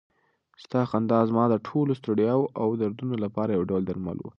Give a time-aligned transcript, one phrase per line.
[0.63, 4.25] ستا خندا زما د ټولو ستړیاوو او دردونو لپاره یو درمل و.